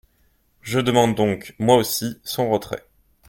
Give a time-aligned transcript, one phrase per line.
[0.63, 2.87] Je demande donc, moi aussi, son retrait.